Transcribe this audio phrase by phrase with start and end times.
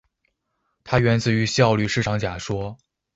[0.83, 2.75] 它源自于效率市场假说。